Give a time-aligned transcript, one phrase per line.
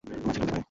[0.03, 0.59] মাছি ঢুকতে পারে!